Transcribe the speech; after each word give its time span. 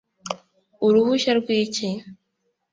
uruhushya 0.87 1.31
rwiki?” 1.39 1.87